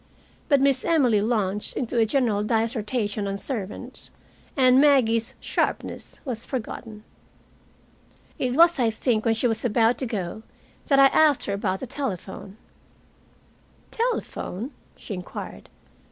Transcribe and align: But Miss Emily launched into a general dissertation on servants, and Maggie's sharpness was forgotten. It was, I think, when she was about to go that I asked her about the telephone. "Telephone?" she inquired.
But 0.49 0.61
Miss 0.61 0.83
Emily 0.83 1.21
launched 1.21 1.77
into 1.77 1.99
a 1.99 2.07
general 2.07 2.41
dissertation 2.43 3.27
on 3.27 3.37
servants, 3.37 4.09
and 4.57 4.81
Maggie's 4.81 5.35
sharpness 5.39 6.19
was 6.25 6.43
forgotten. 6.43 7.03
It 8.39 8.55
was, 8.55 8.79
I 8.79 8.89
think, 8.89 9.25
when 9.25 9.35
she 9.35 9.45
was 9.45 9.63
about 9.63 9.99
to 9.99 10.07
go 10.07 10.41
that 10.87 10.97
I 10.97 11.05
asked 11.15 11.45
her 11.45 11.53
about 11.53 11.81
the 11.81 11.85
telephone. 11.85 12.57
"Telephone?" 13.91 14.71
she 14.95 15.13
inquired. 15.13 15.69